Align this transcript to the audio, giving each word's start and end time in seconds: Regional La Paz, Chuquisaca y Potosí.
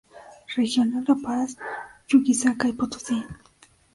Regional 0.55 1.03
La 1.07 1.13
Paz, 1.13 1.57
Chuquisaca 2.07 2.67
y 2.67 2.73
Potosí. 2.73 3.23